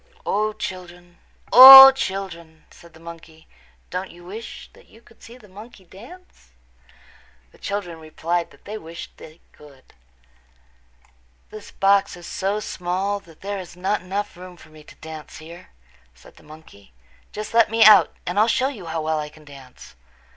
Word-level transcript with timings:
"O, 0.25 0.51
children, 0.53 1.19
O, 1.53 1.91
children," 1.91 2.65
said 2.71 2.95
the 2.95 2.99
monkey, 2.99 3.47
"don't 3.91 4.09
you 4.09 4.23
wish 4.25 4.67
that 4.73 4.87
you 4.87 4.99
could 4.99 5.21
see 5.21 5.37
the 5.37 5.47
monkey 5.47 5.85
dance?" 5.85 6.53
The 7.51 7.59
children 7.59 7.99
replied 7.99 8.49
that 8.49 8.65
they 8.65 8.79
wished 8.79 9.15
they 9.17 9.41
could. 9.51 9.93
"This 11.51 11.69
box 11.69 12.17
is 12.17 12.25
so 12.25 12.59
small 12.59 13.19
that 13.19 13.41
there 13.41 13.59
is 13.59 13.77
not 13.77 13.99
room 13.99 14.07
enough 14.11 14.31
for 14.59 14.69
me 14.69 14.83
to 14.85 14.95
dance 14.95 15.37
here," 15.37 15.69
said 16.15 16.35
the 16.37 16.41
monkey. 16.49 16.93
"Just 17.31 17.53
let 17.53 17.69
me 17.69 17.83
out 17.85 18.15
and 18.25 18.39
I'll 18.39 18.47
show 18.47 18.69
you 18.69 18.87
how 18.87 19.03
well 19.03 19.19
I 19.19 19.29
can 19.29 19.45
dance." 19.45 19.95